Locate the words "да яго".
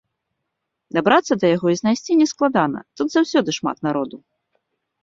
1.43-1.67